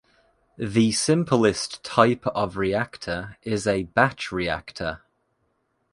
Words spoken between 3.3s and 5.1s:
is a batch reactor.